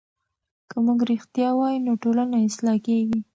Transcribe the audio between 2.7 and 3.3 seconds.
کېږي.